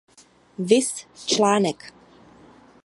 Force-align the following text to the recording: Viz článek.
Viz 0.69 1.05
článek. 1.25 1.93